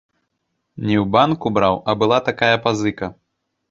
[0.85, 3.17] Не ў банку браў, а была такая пазыка.